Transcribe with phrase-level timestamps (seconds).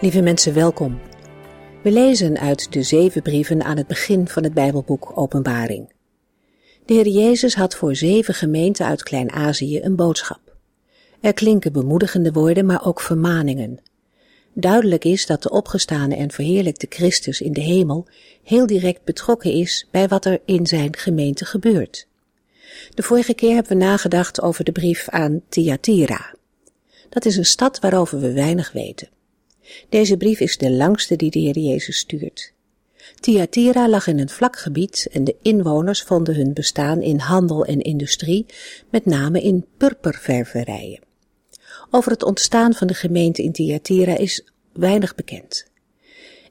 [0.00, 1.00] Lieve mensen, welkom.
[1.82, 5.92] We lezen uit de zeven brieven aan het begin van het Bijbelboek Openbaring.
[6.84, 10.40] De Heer Jezus had voor zeven gemeenten uit Klein-Azië een boodschap.
[11.20, 13.78] Er klinken bemoedigende woorden, maar ook vermaningen.
[14.52, 18.06] Duidelijk is dat de opgestane en verheerlijkte Christus in de hemel
[18.42, 22.06] heel direct betrokken is bij wat er in zijn gemeente gebeurt.
[22.94, 26.34] De vorige keer hebben we nagedacht over de brief aan Thyatira.
[27.08, 29.08] Dat is een stad waarover we weinig weten.
[29.88, 32.52] Deze brief is de langste die de Heer Jezus stuurt.
[33.20, 37.80] Thyatira lag in een vlak gebied en de inwoners vonden hun bestaan in handel en
[37.80, 38.46] industrie,
[38.90, 41.00] met name in purperververijen.
[41.90, 45.66] Over het ontstaan van de gemeente in Thyatira is weinig bekend.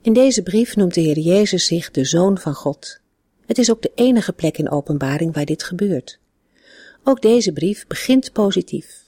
[0.02, 3.00] In deze brief noemt de Heer Jezus zich de Zoon van God.
[3.46, 6.20] Het is ook de enige plek in openbaring waar dit gebeurt.
[7.04, 9.04] Ook deze brief begint positief.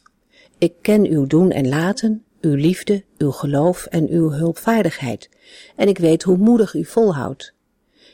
[0.58, 5.30] Ik ken uw doen en laten, uw liefde, uw geloof en uw hulpvaardigheid,
[5.76, 7.54] en ik weet hoe moedig u volhoudt.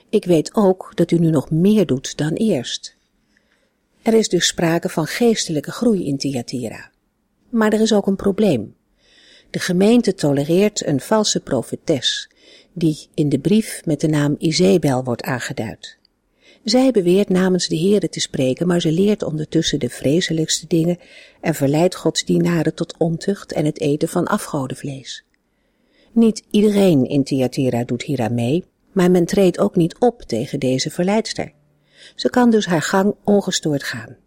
[0.10, 2.96] Ik weet ook dat u nu nog meer doet dan eerst.
[4.02, 6.92] Er is dus sprake van geestelijke groei in Thyatira.
[7.50, 8.76] Maar er is ook een probleem.
[9.50, 12.30] De gemeente tolereert een valse profetes,
[12.74, 15.97] die in de brief met de naam Izebel wordt aangeduid.
[16.64, 20.98] Zij beweert namens de Heere te spreken, maar ze leert ondertussen de vreselijkste dingen
[21.42, 25.26] en verleidt Gods dienaren tot ontucht en het eten van afgodenvlees.
[26.12, 30.60] Niet iedereen in Thyatira doet hier aan mee, maar men treedt ook niet op tegen
[30.60, 31.52] deze verleidster.
[32.16, 34.18] Ze kan dus haar gang ongestoord gaan.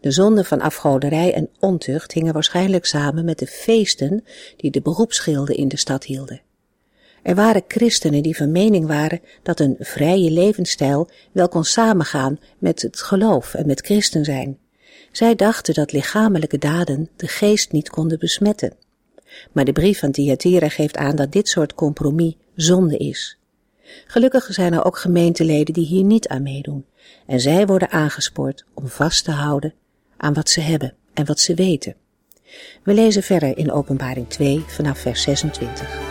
[0.00, 4.24] De zonde van afgoderij en ontucht hingen waarschijnlijk samen met de feesten
[4.56, 6.40] die de beroepsgilden in de stad hielden.
[7.26, 12.82] Er waren christenen die van mening waren dat een vrije levensstijl wel kon samengaan met
[12.82, 14.58] het geloof en met christen zijn.
[15.12, 18.72] Zij dachten dat lichamelijke daden de geest niet konden besmetten.
[19.52, 23.38] Maar de brief van Thyatira geeft aan dat dit soort compromis zonde is.
[24.06, 26.84] Gelukkig zijn er ook gemeenteleden die hier niet aan meedoen.
[27.26, 29.74] En zij worden aangespoord om vast te houden
[30.16, 31.94] aan wat ze hebben en wat ze weten.
[32.82, 36.05] We lezen verder in Openbaring 2 vanaf vers 26.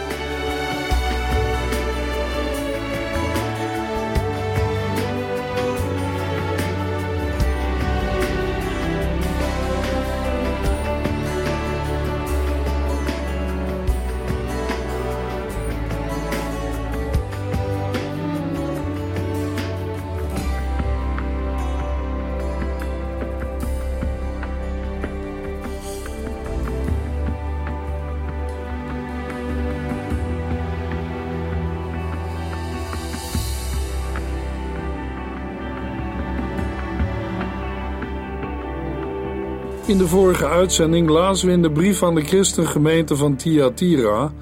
[39.96, 44.34] In de vorige uitzending lazen we in de brief aan de christengemeente van Thyatira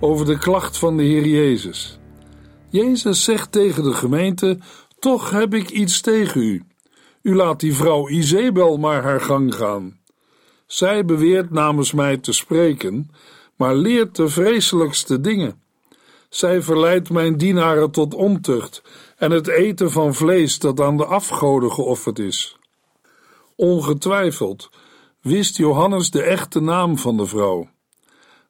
[0.00, 1.98] over de klacht van de Heer Jezus.
[2.68, 4.58] Jezus zegt tegen de gemeente:
[4.98, 6.62] Toch heb ik iets tegen u.
[7.22, 9.98] U laat die vrouw Izebel maar haar gang gaan.
[10.66, 13.10] Zij beweert namens mij te spreken,
[13.56, 15.62] maar leert de vreselijkste dingen.
[16.28, 18.82] Zij verleidt mijn dienaren tot ontucht
[19.16, 22.56] en het eten van vlees dat aan de afgoden geofferd is.
[23.56, 24.70] Ongetwijfeld
[25.22, 27.68] wist Johannes de echte naam van de vrouw.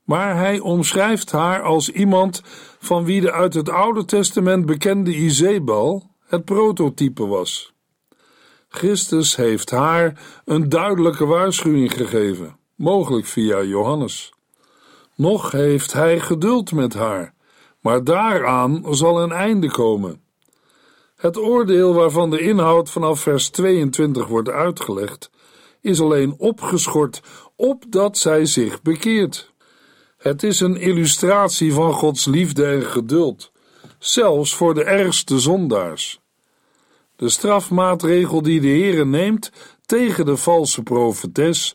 [0.05, 2.43] Maar hij omschrijft haar als iemand
[2.79, 7.73] van wie de uit het Oude Testament bekende Izebel het prototype was.
[8.69, 14.32] Christus heeft haar een duidelijke waarschuwing gegeven, mogelijk via Johannes.
[15.14, 17.35] Nog heeft hij geduld met haar,
[17.81, 20.20] maar daaraan zal een einde komen.
[21.17, 25.31] Het oordeel waarvan de inhoud vanaf vers 22 wordt uitgelegd,
[25.82, 27.20] is alleen opgeschort
[27.56, 29.52] opdat zij zich bekeert.
[30.19, 33.52] Het is een illustratie van Gods liefde en geduld,
[33.99, 36.20] zelfs voor de ergste zondaars.
[37.17, 39.50] De strafmaatregel die de Heere neemt
[39.87, 41.75] tegen de valse profetes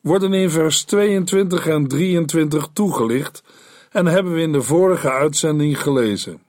[0.00, 3.42] worden in vers 22 en 23 toegelicht
[3.90, 6.42] en hebben we in de vorige uitzending gelezen.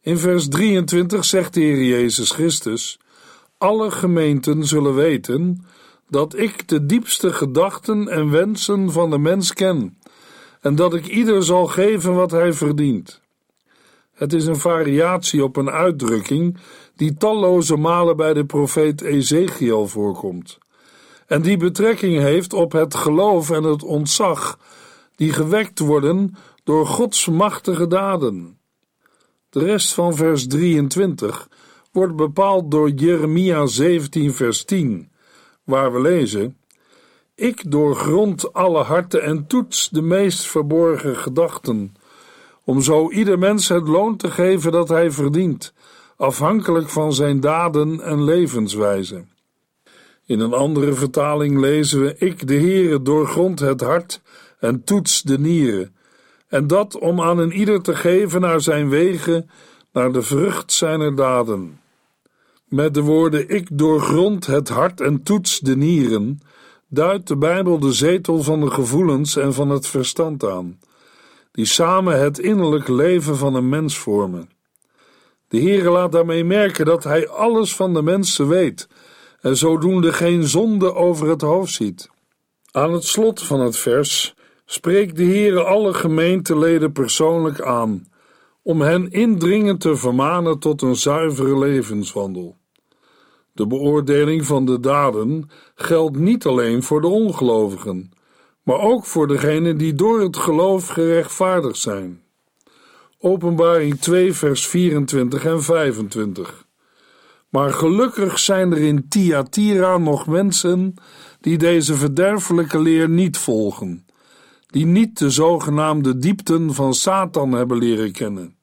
[0.00, 2.98] In vers 23 zegt de Heer Jezus Christus:
[3.58, 5.66] Alle gemeenten zullen weten
[6.08, 9.98] dat ik de diepste gedachten en wensen van de mens ken,
[10.60, 13.20] en dat ik ieder zal geven wat hij verdient.
[14.12, 16.58] Het is een variatie op een uitdrukking
[16.96, 20.58] die talloze malen bij de profeet Ezekiel voorkomt,
[21.26, 24.58] en die betrekking heeft op het geloof en het ontzag
[25.14, 28.58] die gewekt worden door Gods machtige daden.
[29.50, 31.48] De rest van vers 23
[31.92, 35.10] wordt bepaald door Jeremia 17, vers 10,
[35.66, 36.56] waar we lezen:
[37.34, 41.94] Ik doorgrond alle harten en toets de meest verborgen gedachten,
[42.64, 45.72] om zo ieder mens het loon te geven dat hij verdient,
[46.16, 49.24] afhankelijk van zijn daden en levenswijze.
[50.26, 54.20] In een andere vertaling lezen we: Ik, de Heere, doorgrond het hart
[54.58, 55.96] en toets de nieren,
[56.48, 59.50] en dat om aan een ieder te geven naar zijn wegen,
[59.92, 61.80] naar de vrucht zijner daden.
[62.66, 66.40] Met de woorden ik doorgrond het hart en toets de nieren,
[66.88, 70.78] duidt de Bijbel de zetel van de gevoelens en van het verstand aan,
[71.52, 74.50] die samen het innerlijk leven van een mens vormen.
[75.48, 78.88] De Heere laat daarmee merken dat Hij alles van de mensen weet
[79.40, 82.10] en zodoende geen zonde over het hoofd ziet.
[82.70, 84.34] Aan het slot van het vers
[84.64, 88.06] spreekt de Heere alle gemeenteleden persoonlijk aan,
[88.66, 92.56] om hen indringend te vermanen tot een zuivere levenswandel.
[93.52, 98.12] De beoordeling van de daden geldt niet alleen voor de ongelovigen,
[98.62, 102.22] maar ook voor degenen die door het geloof gerechtvaardigd zijn.
[103.18, 106.66] Openbaring 2, vers 24 en 25.
[107.48, 110.94] Maar gelukkig zijn er in Thyatira nog mensen
[111.40, 114.06] die deze verderfelijke leer niet volgen,
[114.66, 118.55] die niet de zogenaamde diepten van Satan hebben leren kennen.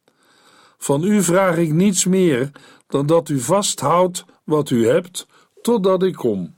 [0.83, 2.51] Van u vraag ik niets meer
[2.87, 5.27] dan dat u vasthoudt wat u hebt,
[5.61, 6.55] totdat ik kom.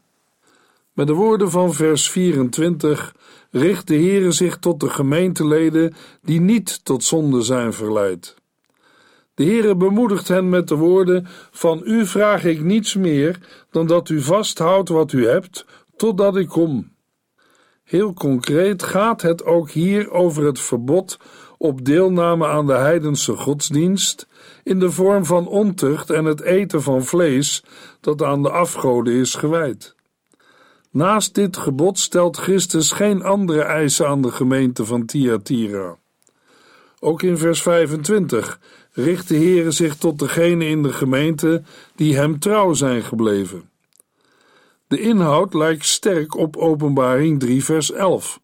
[0.94, 3.16] Met de woorden van vers 24
[3.52, 8.36] richt de Heere zich tot de gemeenteleden die niet tot zonde zijn verleid.
[9.34, 13.40] De Heere bemoedigt hen met de woorden: Van u vraag ik niets meer
[13.72, 16.95] dan dat u vasthoudt wat u hebt, totdat ik kom.
[17.86, 21.20] Heel concreet gaat het ook hier over het verbod
[21.58, 24.28] op deelname aan de heidense godsdienst
[24.64, 27.64] in de vorm van ontucht en het eten van vlees
[28.02, 29.96] dat aan de afgoden is gewijd.
[30.92, 35.98] Naast dit gebod stelt Christus geen andere eisen aan de gemeente van Thyatira.
[37.00, 38.60] Ook in vers 25
[38.92, 41.64] richt de Heere zich tot degenen in de gemeente
[41.96, 43.70] die hem trouw zijn gebleven.
[44.96, 48.40] De inhoud lijkt sterk op Openbaring 3 vers 11,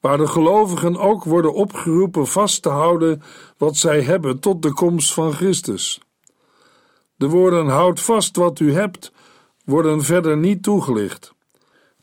[0.00, 3.22] waar de gelovigen ook worden opgeroepen vast te houden
[3.56, 6.00] wat zij hebben tot de komst van Christus.
[7.14, 9.12] De woorden houd vast wat u hebt
[9.64, 11.34] worden verder niet toegelicht.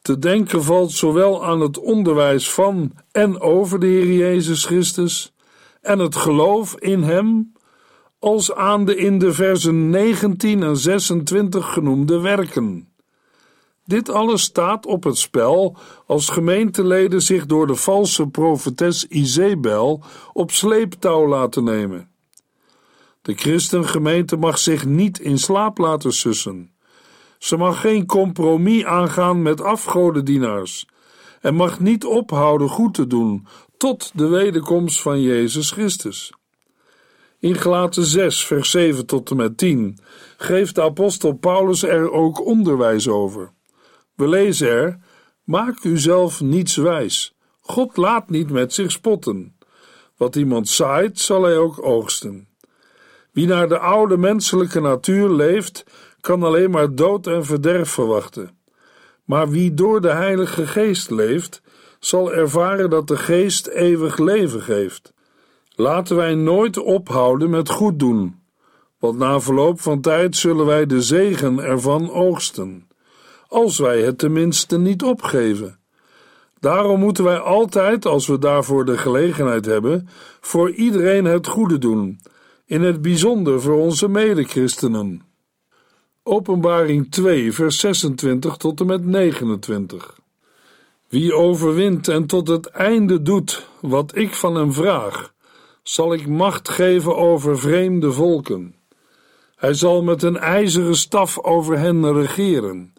[0.01, 5.34] Te denken valt zowel aan het onderwijs van en over de Heer Jezus Christus
[5.81, 7.54] en het geloof in Hem,
[8.19, 12.93] als aan de in de versen 19 en 26 genoemde werken.
[13.86, 20.04] Dit alles staat op het spel als gemeenteleden zich door de valse profetes Izebel
[20.34, 22.10] op sleeptouw laten nemen.
[23.22, 26.72] De christengemeente mag zich niet in slaap laten sussen.
[27.38, 30.86] Ze mag geen compromis aangaan met afgodendienaars
[31.42, 33.48] en mag niet ophouden goed te doen
[33.78, 36.34] tot de wederkomst van Jezus Christus.
[37.40, 39.98] In Gelaten 6, vers 7 tot en met 10
[40.38, 43.52] geeft de apostel Paulus er ook onderwijs over.
[44.15, 45.00] We lezen er:
[45.43, 47.36] Maak uzelf niets wijs.
[47.60, 49.58] God laat niet met zich spotten.
[50.17, 52.48] Wat iemand zaait, zal hij ook oogsten.
[53.32, 55.86] Wie naar de oude menselijke natuur leeft,
[56.22, 58.58] kan alleen maar dood en verderf verwachten.
[59.24, 61.62] Maar wie door de Heilige Geest leeft,
[62.00, 65.13] zal ervaren dat de Geest eeuwig leven geeft.
[65.75, 68.41] Laten wij nooit ophouden met goed doen,
[69.00, 72.88] want na verloop van tijd zullen wij de zegen ervan oogsten
[73.53, 75.79] als wij het tenminste niet opgeven.
[76.60, 80.07] Daarom moeten wij altijd, als we daarvoor de gelegenheid hebben,
[80.41, 82.19] voor iedereen het goede doen,
[82.65, 85.22] in het bijzonder voor onze medechristenen.
[86.24, 90.19] Openbaring 2, vers 26 tot en met 29.
[91.07, 95.33] Wie overwint en tot het einde doet wat ik van hem vraag,
[95.83, 98.75] zal ik macht geven over vreemde volken.
[99.55, 102.93] Hij zal met een ijzeren staf over hen regeren.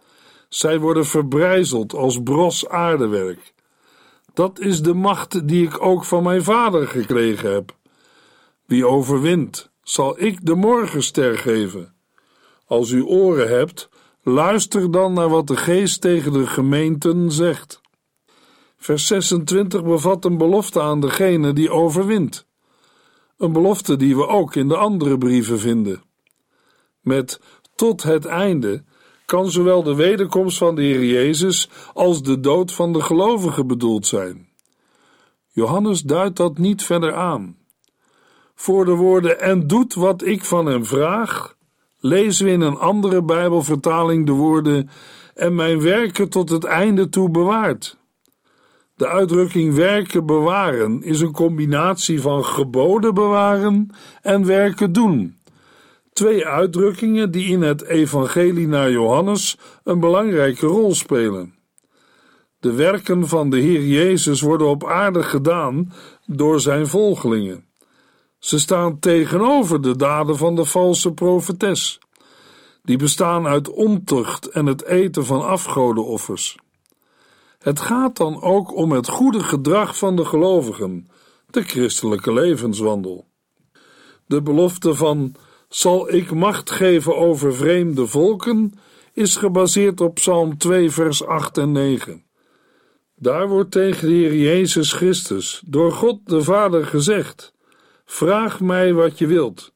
[0.54, 3.54] Zij worden verbrijzeld als bros aardewerk.
[4.34, 7.76] Dat is de macht die ik ook van mijn vader gekregen heb.
[8.66, 11.94] Wie overwint, zal ik de morgenster geven.
[12.66, 13.88] Als u oren hebt,
[14.22, 17.80] luister dan naar wat de geest tegen de gemeenten zegt.
[18.76, 22.46] Vers 26 bevat een belofte aan degene die overwint.
[23.38, 26.02] Een belofte die we ook in de andere brieven vinden.
[27.00, 27.40] Met
[27.74, 28.84] tot het einde
[29.26, 34.06] kan zowel de wederkomst van de Heer Jezus als de dood van de gelovigen bedoeld
[34.06, 34.48] zijn.
[35.50, 37.56] Johannes duidt dat niet verder aan.
[38.54, 41.56] Voor de woorden en doet wat ik van hem vraag,
[41.98, 44.90] lezen we in een andere Bijbelvertaling de woorden
[45.34, 47.96] en mijn werken tot het einde toe bewaart.
[48.96, 53.90] De uitdrukking werken bewaren is een combinatie van geboden bewaren
[54.22, 55.38] en werken doen.
[56.14, 61.54] Twee uitdrukkingen die in het evangelie naar Johannes een belangrijke rol spelen.
[62.58, 65.92] De werken van de Heer Jezus worden op aarde gedaan
[66.26, 67.66] door zijn volgelingen.
[68.38, 71.98] Ze staan tegenover de daden van de valse profetes.
[72.82, 76.56] Die bestaan uit ontucht en het eten van afgodenoffers.
[77.58, 81.08] Het gaat dan ook om het goede gedrag van de gelovigen,
[81.50, 83.26] de christelijke levenswandel.
[84.26, 85.36] De belofte van
[85.74, 88.74] zal ik macht geven over vreemde volken
[89.12, 92.24] is gebaseerd op Psalm 2 vers 8 en 9.
[93.16, 97.54] Daar wordt tegen de Heer Jezus Christus door God de Vader gezegd:
[98.04, 99.72] Vraag mij wat je wilt,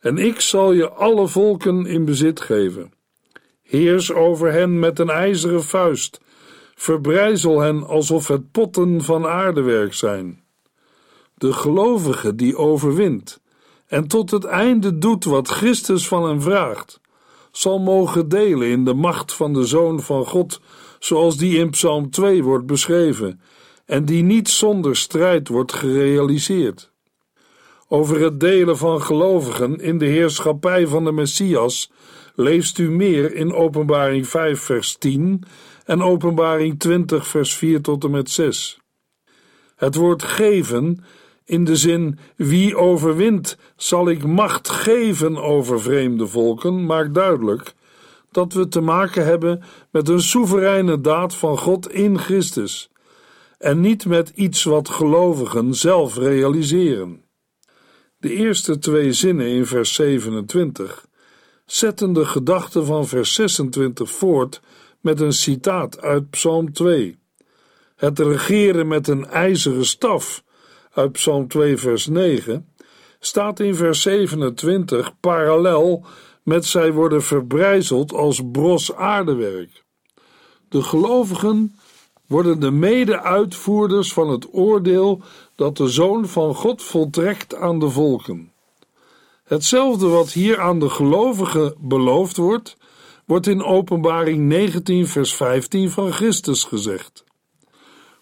[0.00, 2.92] en ik zal je alle volken in bezit geven.
[3.62, 6.20] Heers over hen met een ijzeren vuist,
[6.74, 10.42] verbrijzel hen alsof het potten van aardewerk zijn.
[11.34, 13.41] De gelovige die overwint
[13.92, 17.00] en tot het einde doet wat Christus van hem vraagt,
[17.50, 20.60] zal mogen delen in de macht van de Zoon van God,
[20.98, 23.40] zoals die in Psalm 2 wordt beschreven,
[23.86, 26.92] en die niet zonder strijd wordt gerealiseerd
[27.92, 31.90] over het delen van gelovigen in de heerschappij van de Messias
[32.34, 35.42] leest u meer in Openbaring 5 vers 10
[35.84, 38.80] en Openbaring 20 vers 4 tot en met 6.
[39.76, 41.04] Het woord geven
[41.52, 47.74] in de zin wie overwint zal ik macht geven over vreemde volken maakt duidelijk
[48.30, 52.90] dat we te maken hebben met een soevereine daad van God in Christus
[53.58, 57.24] en niet met iets wat gelovigen zelf realiseren.
[58.18, 61.06] De eerste twee zinnen in vers 27
[61.66, 64.60] zetten de gedachte van vers 26 voort
[65.00, 67.18] met een citaat uit Psalm 2.
[67.96, 70.42] Het regeren met een ijzeren staf
[70.92, 72.68] uit Psalm 2 vers 9
[73.20, 76.04] staat in vers 27 parallel
[76.42, 79.84] met zij worden verbrijzeld als bros aardewerk.
[80.68, 81.76] De gelovigen
[82.26, 85.20] worden de mede-uitvoerders van het oordeel
[85.56, 88.52] dat de Zoon van God voltrekt aan de volken.
[89.44, 92.76] Hetzelfde wat hier aan de gelovigen beloofd wordt,
[93.26, 97.24] wordt in Openbaring 19, vers 15 van Christus gezegd.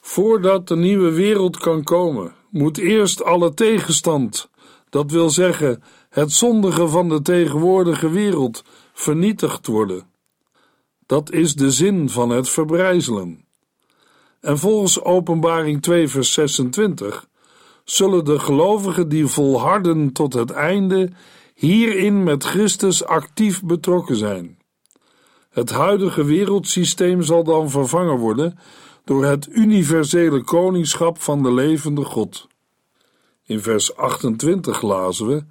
[0.00, 4.50] Voordat de nieuwe wereld kan komen, moet eerst alle tegenstand,
[4.88, 10.06] dat wil zeggen het zondige van de tegenwoordige wereld, vernietigd worden.
[11.06, 13.44] Dat is de zin van het verbrijzelen.
[14.40, 17.28] En volgens Openbaring 2, vers 26
[17.84, 21.10] zullen de gelovigen die volharden tot het einde
[21.54, 24.58] hierin met Christus actief betrokken zijn.
[25.50, 28.58] Het huidige wereldsysteem zal dan vervangen worden
[29.04, 32.48] door het universele koningschap van de levende God.
[33.46, 35.44] In vers 28 lazen we: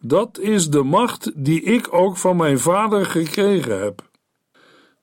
[0.00, 4.02] Dat is de macht die ik ook van mijn vader gekregen heb.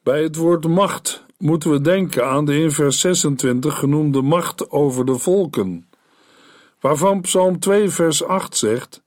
[0.03, 5.05] Bij het woord macht moeten we denken aan de in vers 26 genoemde macht over
[5.05, 5.89] de volken,
[6.79, 9.03] waarvan Psalm 2 vers 8 zegt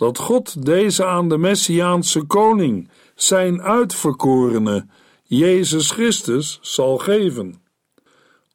[0.00, 4.86] dat God deze aan de Messiaanse koning, zijn uitverkorene,
[5.24, 7.62] Jezus Christus, zal geven.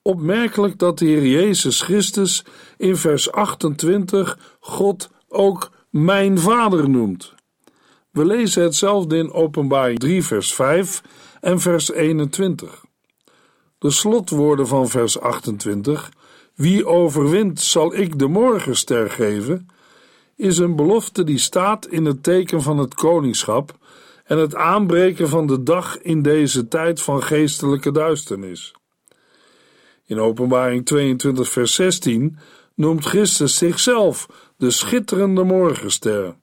[0.08, 2.46] Opmerkelijk dat de Heer Jezus Christus
[2.78, 7.34] in vers 28 God ook mijn Vader noemt.
[8.12, 11.02] We lezen hetzelfde in Openbaring 3 vers 5
[11.42, 12.86] en vers 21.
[13.78, 16.12] De slotwoorden van vers 28,
[16.56, 19.68] wie overwint zal ik de morgenster geven,
[20.36, 23.78] is een belofte die staat in het teken van het koningschap
[24.24, 28.74] en het aanbreken van de dag in deze tijd van geestelijke duisternis.
[30.08, 32.38] In Openbaring 22, vers 16
[32.76, 36.36] noemt Christus zichzelf de schitterende morgenster.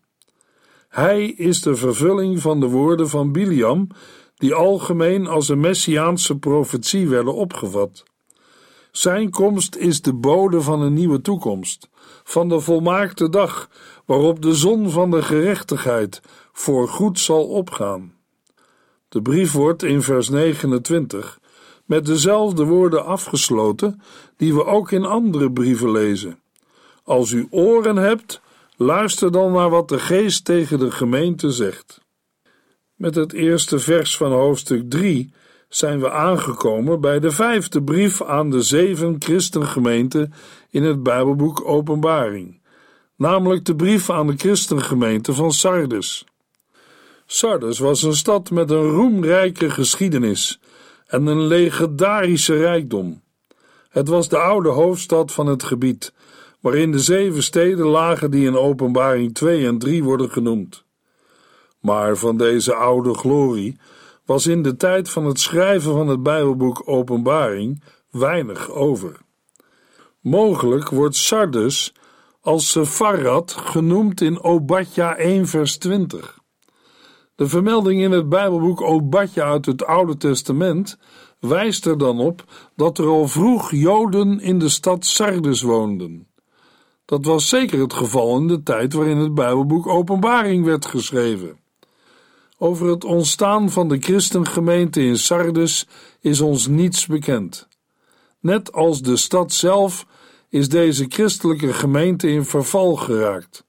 [0.88, 3.88] Hij is de vervulling van de woorden van Biliam
[4.36, 8.04] die algemeen als een messiaanse profetie werden opgevat.
[8.90, 11.88] Zijn komst is de bode van een nieuwe toekomst,
[12.24, 13.70] van de volmaakte dag
[14.04, 16.20] waarop de zon van de gerechtigheid
[16.52, 18.14] voor goed zal opgaan.
[19.08, 21.40] De brief wordt in vers 29
[21.92, 24.00] met dezelfde woorden afgesloten
[24.36, 26.38] die we ook in andere brieven lezen.
[27.04, 28.40] Als u oren hebt,
[28.76, 32.00] luister dan naar wat de Geest tegen de gemeente zegt.
[32.94, 35.32] Met het eerste vers van hoofdstuk 3
[35.68, 40.32] zijn we aangekomen bij de vijfde brief aan de zeven christengemeenten
[40.70, 42.60] in het Bijbelboek Openbaring,
[43.16, 46.24] namelijk de brief aan de christengemeente van Sardes.
[47.26, 50.60] Sardes was een stad met een roemrijke geschiedenis
[51.12, 53.22] en een legendarische rijkdom.
[53.88, 56.12] Het was de oude hoofdstad van het gebied,
[56.60, 60.84] waarin de zeven steden lagen die in Openbaring 2 en 3 worden genoemd.
[61.80, 63.76] Maar van deze oude glorie
[64.24, 69.16] was in de tijd van het schrijven van het Bijbelboek Openbaring weinig over.
[70.20, 71.94] Mogelijk wordt Sardes
[72.40, 76.41] als Sepharad genoemd in Obadja 1 vers 20.
[77.34, 80.98] De vermelding in het Bijbelboek Obadja uit het Oude Testament
[81.38, 82.44] wijst er dan op
[82.76, 86.26] dat er al vroeg Joden in de stad Sardes woonden.
[87.04, 91.60] Dat was zeker het geval in de tijd waarin het Bijbelboek Openbaring werd geschreven.
[92.58, 95.88] Over het ontstaan van de christengemeente in Sardes
[96.20, 97.68] is ons niets bekend.
[98.40, 100.06] Net als de stad zelf
[100.48, 103.64] is deze christelijke gemeente in verval geraakt.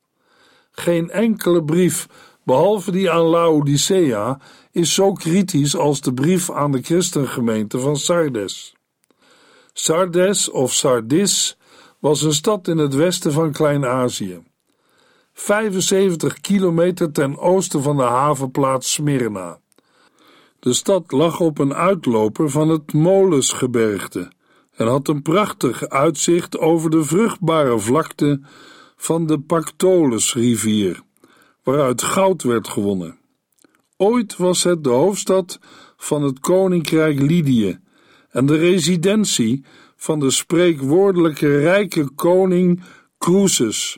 [0.71, 2.07] Geen enkele brief,
[2.43, 4.39] behalve die aan Laodicea,
[4.71, 8.75] is zo kritisch als de brief aan de christengemeente van Sardes.
[9.73, 11.57] Sardes of Sardis
[11.99, 14.43] was een stad in het westen van Klein-Azië.
[15.33, 19.59] 75 kilometer ten oosten van de havenplaats Smyrna.
[20.59, 24.31] De stad lag op een uitloper van het Molesgebergte
[24.75, 28.41] en had een prachtig uitzicht over de vruchtbare vlakte
[28.95, 31.01] van de Pactolus-rivier,
[31.63, 33.17] waaruit goud werd gewonnen.
[33.97, 35.59] Ooit was het de hoofdstad
[35.97, 37.79] van het koninkrijk Lydië
[38.29, 42.81] en de residentie van de spreekwoordelijke rijke koning
[43.17, 43.97] Croesus,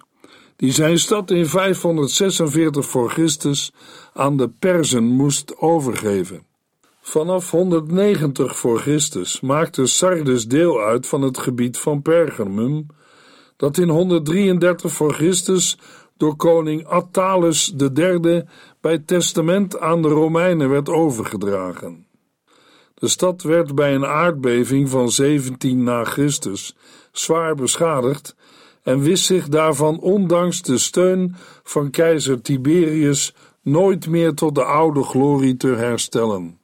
[0.56, 3.72] die zijn stad in 546 voor Christus
[4.14, 6.46] aan de Perzen moest overgeven.
[7.02, 12.86] Vanaf 190 voor Christus maakte Sardes deel uit van het gebied van Pergamum,
[13.58, 15.78] dat in 133 voor Christus
[16.18, 18.44] door koning Attalus III
[18.82, 22.08] bij testament aan de Romeinen werd overgedragen.
[22.94, 26.76] De stad werd bij een aardbeving van 17 na Christus
[27.12, 28.36] zwaar beschadigd
[28.84, 35.04] en wist zich daarvan ondanks de steun van keizer Tiberius nooit meer tot de oude
[35.04, 36.60] glorie te herstellen.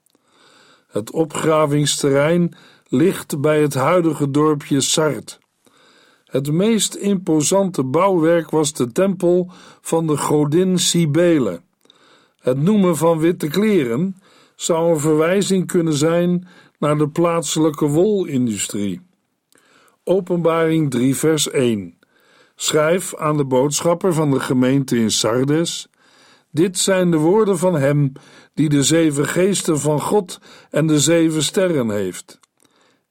[0.88, 2.56] Het opgravingsterrein
[2.88, 5.40] ligt bij het huidige dorpje Sart.
[6.32, 11.62] Het meest imposante bouwwerk was de tempel van de godin Cybele.
[12.40, 14.16] Het noemen van witte kleren
[14.56, 16.48] zou een verwijzing kunnen zijn
[16.80, 19.02] naar de plaatselijke wolindustrie.
[20.04, 21.98] Openbaring 3 vers 1
[22.56, 25.88] Schrijf aan de boodschapper van de gemeente in Sardes:
[26.52, 28.12] Dit zijn de woorden van hem
[28.54, 30.40] die de zeven geesten van God
[30.70, 32.40] en de zeven sterren heeft.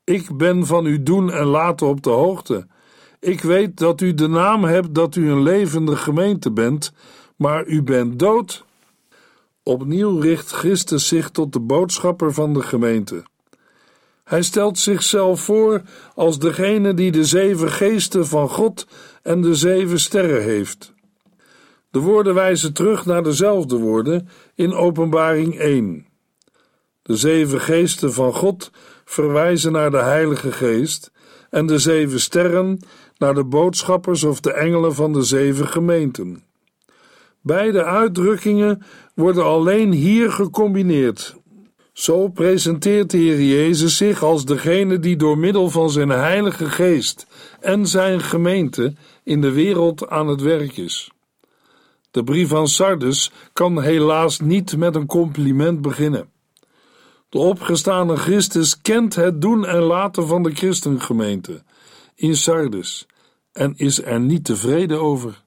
[0.05, 2.67] Ik ben van uw doen en laten op de hoogte.
[3.21, 6.93] Ik weet dat u de naam hebt dat u een levende gemeente bent,
[7.37, 8.65] maar u bent dood.
[9.63, 13.25] Opnieuw richt Christus zich tot de boodschapper van de gemeente.
[14.25, 15.83] Hij stelt zichzelf voor
[16.15, 18.87] als degene die de zeven geesten van God
[19.23, 20.93] en de zeven sterren heeft.
[21.91, 26.07] De woorden wijzen terug naar dezelfde woorden in Openbaring 1.
[27.03, 28.71] De zeven geesten van God
[29.05, 31.11] verwijzen naar de Heilige Geest
[31.51, 32.81] en de zeven sterren
[33.21, 36.43] naar de boodschappers of de engelen van de zeven gemeenten.
[37.41, 38.83] Beide uitdrukkingen
[39.15, 41.39] worden alleen hier gecombineerd
[42.01, 47.27] zo presenteert de Heer Jezus zich als degene die door middel van zijn Heilige Geest
[47.61, 51.11] en zijn gemeente in de wereld aan het werk is.
[52.11, 56.31] De brief aan Sardes kan helaas niet met een compliment beginnen.
[57.29, 61.63] De opgestane Christus kent het doen en laten van de christengemeente
[62.15, 63.07] in Sardes
[63.53, 65.45] en is er niet tevreden over.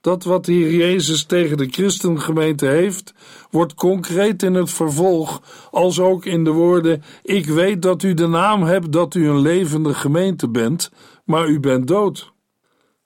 [0.00, 3.14] Dat wat de Heer Jezus tegen de christengemeente heeft,
[3.50, 8.26] wordt concreet in het vervolg, als ook in de woorden: Ik weet dat u de
[8.26, 10.90] naam hebt dat u een levende gemeente bent,
[11.24, 12.32] maar u bent dood.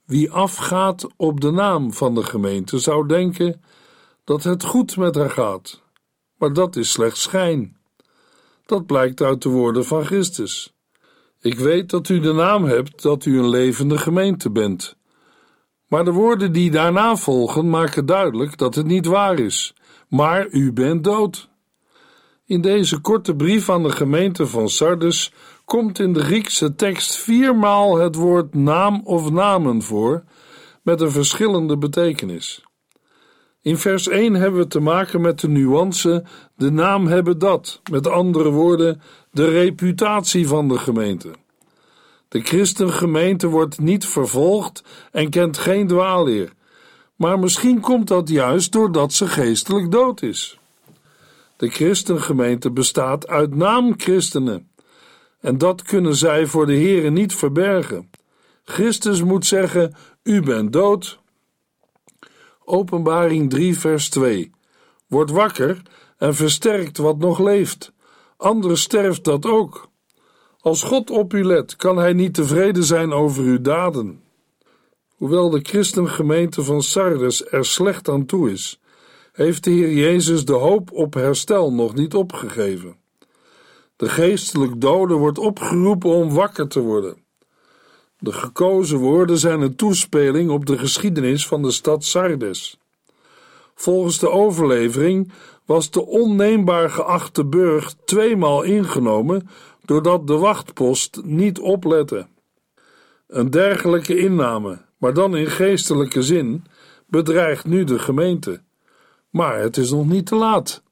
[0.05, 3.63] Wie afgaat op de naam van de gemeente zou denken
[4.25, 5.83] dat het goed met haar gaat,
[6.37, 7.77] maar dat is slechts schijn.
[8.67, 10.76] Dat blijkt uit de woorden van Christus.
[11.47, 14.97] Ik weet dat u de naam hebt dat u een levende gemeente bent.
[15.89, 19.75] Maar de woorden die daarna volgen maken duidelijk dat het niet waar is.
[20.09, 21.49] Maar u bent dood.
[22.47, 25.33] In deze korte brief aan de gemeente van Sardes
[25.65, 30.25] komt in de Griekse tekst viermaal het woord naam of namen voor,
[30.83, 32.65] met een verschillende betekenis.
[33.67, 36.25] In vers 1 hebben we te maken met de nuance
[36.57, 39.01] de naam hebben dat, met andere woorden,
[39.37, 41.31] de reputatie van de gemeente.
[42.29, 46.53] De christengemeente wordt niet vervolgd en kent geen dwaalleer,
[47.17, 50.59] maar misschien komt dat juist doordat ze geestelijk dood is.
[51.57, 54.71] De christengemeente bestaat uit naamchristenen.
[55.41, 58.11] En dat kunnen zij voor de Here niet verbergen.
[58.65, 61.19] Christus moet zeggen: U bent dood.
[62.65, 64.51] Openbaring 3, vers 2.
[65.07, 65.83] Word wakker
[66.19, 67.95] en versterkt wat nog leeft.
[68.37, 69.89] Anders sterft dat ook.
[70.61, 74.21] Als God op u let, kan hij niet tevreden zijn over uw daden.
[75.17, 78.81] Hoewel de christengemeente van Sardes er slecht aan toe is,
[79.33, 82.97] heeft de Heer Jezus de hoop op herstel nog niet opgegeven.
[83.97, 87.17] De geestelijk dode wordt opgeroepen om wakker te worden.
[88.19, 92.79] De gekozen woorden zijn een toespeling op de geschiedenis van de stad Sardes.
[93.75, 95.33] Volgens de overlevering
[95.67, 99.49] was de onneembaar geachte burg tweemaal ingenomen
[99.85, 102.27] doordat de wachtpost niet oplette.
[103.27, 106.65] Een dergelijke inname, maar dan in geestelijke zin,
[107.07, 108.61] bedreigt nu de gemeente.
[109.31, 110.83] Maar het is nog niet te laat.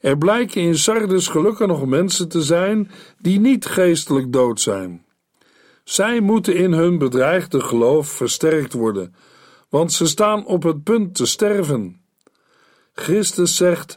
[0.00, 5.06] Er blijken in Sardes gelukkig nog mensen te zijn die niet geestelijk dood zijn.
[5.84, 9.14] Zij moeten in hun bedreigde geloof versterkt worden,
[9.68, 12.00] want ze staan op het punt te sterven.
[12.92, 13.96] Christus zegt: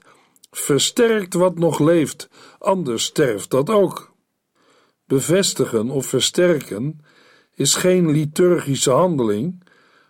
[0.51, 4.13] Versterkt wat nog leeft, anders sterft dat ook.
[5.05, 6.99] Bevestigen of versterken
[7.55, 9.63] is geen liturgische handeling,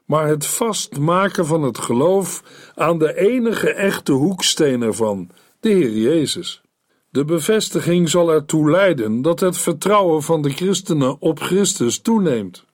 [0.05, 2.43] maar het vastmaken van het geloof
[2.75, 6.61] aan de enige echte hoeksteen ervan, de Heer Jezus.
[7.09, 12.65] De bevestiging zal ertoe leiden dat het vertrouwen van de christenen op Christus toeneemt.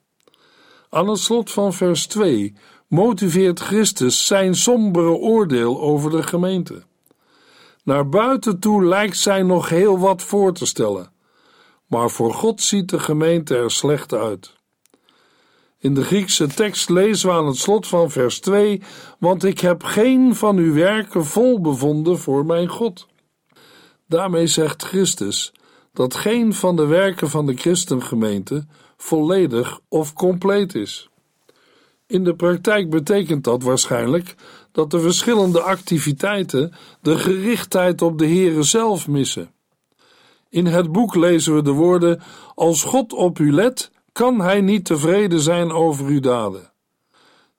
[0.90, 2.54] Aan het slot van vers 2
[2.86, 6.87] motiveert Christus zijn sombere oordeel over de gemeente.
[7.88, 11.12] Naar buiten toe lijkt zij nog heel wat voor te stellen,
[11.86, 14.56] maar voor God ziet de gemeente er slecht uit.
[15.78, 18.82] In de Griekse tekst lezen we aan het slot van vers 2:
[19.18, 23.06] Want ik heb geen van uw werken vol bevonden voor mijn God.
[24.06, 25.52] Daarmee zegt Christus
[25.92, 31.08] dat geen van de werken van de christengemeente volledig of compleet is.
[32.08, 34.34] In de praktijk betekent dat waarschijnlijk
[34.72, 39.50] dat de verschillende activiteiten de gerichtheid op de Heere zelf missen.
[40.48, 42.20] In het boek lezen we de woorden:
[42.54, 46.72] Als God op u let, kan hij niet tevreden zijn over uw daden.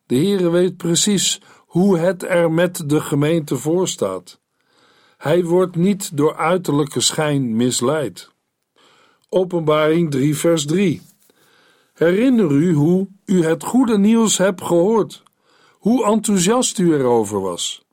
[0.05, 4.39] De Heere weet precies hoe het er met de gemeente voorstaat.
[5.17, 8.29] Hij wordt niet door uiterlijke schijn misleid.
[9.29, 11.01] Openbaring 3, vers 3.
[11.93, 15.23] Herinner u hoe u het goede nieuws hebt gehoord,
[15.71, 17.85] hoe enthousiast u erover was.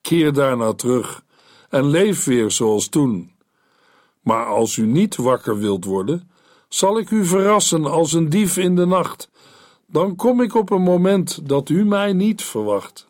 [0.00, 1.24] Keer daarna terug
[1.68, 3.32] en leef weer zoals toen.
[4.20, 6.30] Maar als u niet wakker wilt worden,
[6.68, 9.30] zal ik u verrassen als een dief in de nacht.
[9.86, 13.08] Dan kom ik op een moment dat u mij niet verwacht.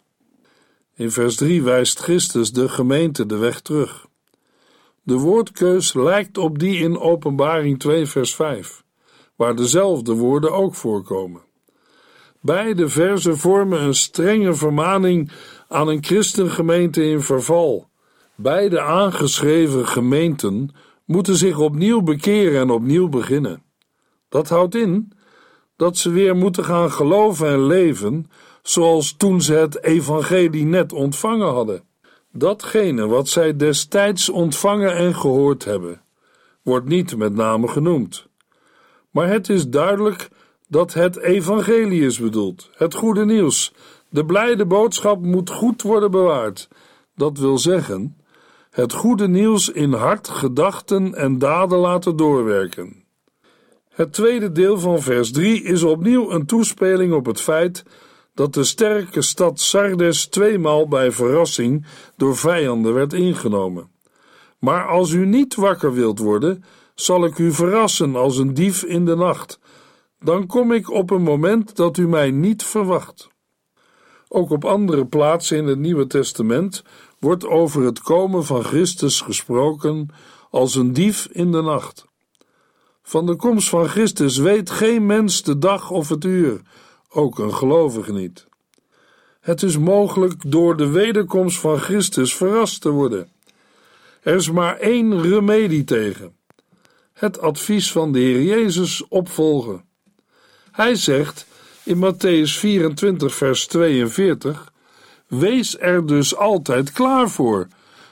[0.94, 4.06] In vers 3 wijst Christus de gemeente de weg terug.
[5.02, 8.84] De woordkeus lijkt op die in Openbaring 2, vers 5,
[9.36, 11.45] waar dezelfde woorden ook voorkomen.
[12.46, 15.30] Beide versen vormen een strenge vermaning
[15.68, 17.88] aan een christengemeente in verval.
[18.34, 23.62] Beide aangeschreven gemeenten moeten zich opnieuw bekeren en opnieuw beginnen.
[24.28, 25.12] Dat houdt in
[25.76, 28.30] dat ze weer moeten gaan geloven en leven
[28.62, 31.82] zoals toen ze het evangelie net ontvangen hadden.
[32.32, 36.02] Datgene wat zij destijds ontvangen en gehoord hebben,
[36.62, 38.26] wordt niet met name genoemd.
[39.10, 40.28] Maar het is duidelijk
[40.68, 43.72] dat het evangelie is bedoeld, het goede nieuws.
[44.08, 46.68] De blijde boodschap moet goed worden bewaard.
[47.14, 48.16] Dat wil zeggen,
[48.70, 53.04] het goede nieuws in hart, gedachten en daden laten doorwerken.
[53.88, 57.84] Het tweede deel van vers 3 is opnieuw een toespeling op het feit
[58.34, 63.90] dat de sterke stad Sardes tweemaal bij verrassing door vijanden werd ingenomen.
[64.58, 69.04] Maar als u niet wakker wilt worden, zal ik u verrassen als een dief in
[69.04, 69.58] de nacht.
[70.18, 73.28] Dan kom ik op een moment dat u mij niet verwacht.
[74.28, 76.84] Ook op andere plaatsen in het Nieuwe Testament
[77.18, 80.08] wordt over het komen van Christus gesproken
[80.50, 82.04] als een dief in de nacht.
[83.02, 86.60] Van de komst van Christus weet geen mens de dag of het uur,
[87.08, 88.46] ook een gelovige niet.
[89.40, 93.28] Het is mogelijk door de wederkomst van Christus verrast te worden.
[94.22, 96.36] Er is maar één remedie tegen:
[97.12, 99.85] het advies van de Heer Jezus opvolgen.
[100.76, 101.46] Hij zegt
[101.82, 104.72] in Matthäus 24, vers 42:
[105.26, 107.68] Wees er dus altijd klaar voor,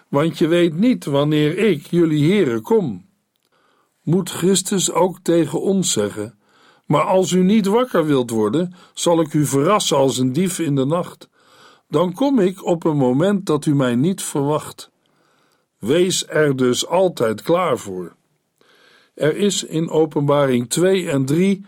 [0.09, 3.07] want je weet niet wanneer ik, jullie Heere, kom.
[4.03, 6.39] Moet Christus ook tegen ons zeggen:
[6.87, 10.75] Maar als u niet wakker wilt worden, zal ik u verrassen als een dief in
[10.75, 11.29] de nacht.
[11.89, 14.91] Dan kom ik op een moment dat u mij niet verwacht.
[15.79, 18.15] Wees er dus altijd klaar voor.
[19.15, 21.65] Er is in Openbaring 2 en 3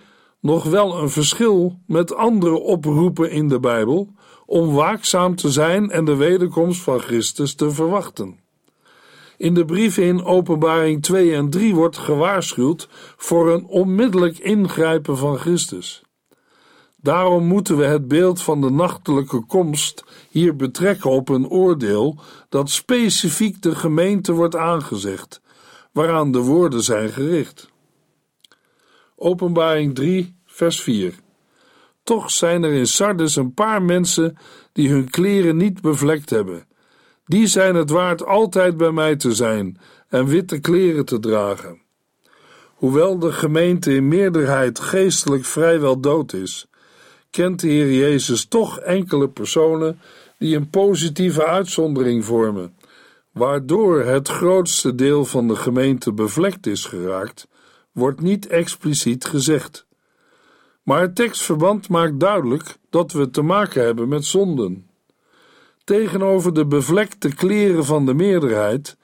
[0.47, 4.09] nog wel een verschil met andere oproepen in de Bijbel
[4.47, 8.39] om waakzaam te zijn en de wederkomst van Christus te verwachten.
[9.37, 15.37] In de brieven in Openbaring 2 en 3 wordt gewaarschuwd voor een onmiddellijk ingrijpen van
[15.37, 16.03] Christus.
[16.97, 22.71] Daarom moeten we het beeld van de nachtelijke komst hier betrekken op een oordeel dat
[22.71, 25.41] specifiek de gemeente wordt aangezegd,
[25.93, 27.71] waaraan de woorden zijn gericht.
[29.17, 31.15] Openbaring 3, vers 4.
[32.03, 34.37] Toch zijn er in Sardes een paar mensen
[34.73, 36.67] die hun kleren niet bevlekt hebben.
[37.25, 41.81] Die zijn het waard altijd bij mij te zijn en witte kleren te dragen.
[42.75, 46.67] Hoewel de gemeente in meerderheid geestelijk vrijwel dood is,
[47.31, 50.01] kent de Heer Jezus toch enkele personen
[50.39, 52.77] die een positieve uitzondering vormen,
[53.33, 57.49] waardoor het grootste deel van de gemeente bevlekt is geraakt,
[57.93, 59.87] wordt niet expliciet gezegd.
[60.87, 64.87] Maar het tekstverband maakt duidelijk dat we te maken hebben met zonden.
[65.85, 68.97] Tegenover de bevlekte kleren van de meerderheid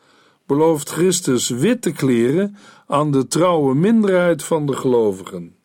[0.46, 5.56] belooft Christus witte kleren aan de trouwe minderheid van de gelovigen.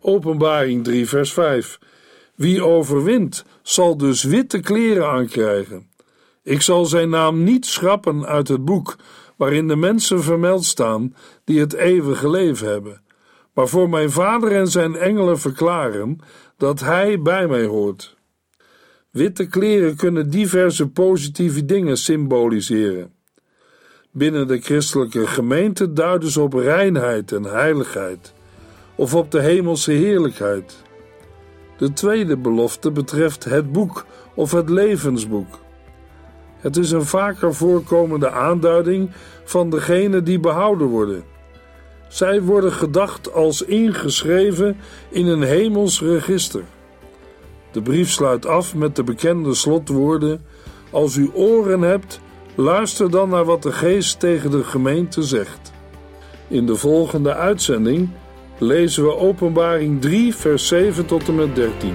[0.00, 1.78] Openbaring 3, vers 5.
[2.34, 5.90] Wie overwint, zal dus witte kleren aankrijgen.
[6.42, 8.96] Ik zal zijn naam niet schrappen uit het boek
[9.36, 11.14] waarin de mensen vermeld staan
[11.44, 13.02] die het eeuwige leven hebben,
[13.54, 16.18] maar voor mijn vader en zijn engelen verklaren
[16.56, 18.16] dat hij bij mij hoort.
[19.10, 23.12] Witte kleren kunnen diverse positieve dingen symboliseren.
[24.10, 28.32] Binnen de christelijke gemeente duiden ze op reinheid en heiligheid
[28.94, 30.82] of op de hemelse heerlijkheid.
[31.76, 35.58] De tweede belofte betreft het boek of het levensboek.
[36.58, 39.10] Het is een vaker voorkomende aanduiding
[39.44, 41.31] van degenen die behouden worden.
[42.12, 44.76] Zij worden gedacht als ingeschreven
[45.08, 46.62] in een hemels register.
[47.70, 50.44] De brief sluit af met de bekende slotwoorden:
[50.90, 52.20] Als u oren hebt,
[52.54, 55.72] luister dan naar wat de geest tegen de gemeente zegt.
[56.48, 58.08] In de volgende uitzending
[58.58, 61.94] lezen we Openbaring 3, vers 7 tot en met 13.